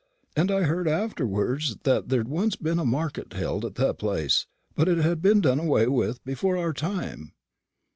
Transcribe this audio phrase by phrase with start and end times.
[0.35, 4.87] And I heard afterwards that there'd once been a market held at the place, but
[4.87, 7.33] it had been done away with before our time.